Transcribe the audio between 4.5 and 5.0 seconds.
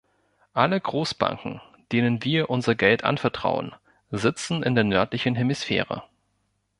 in der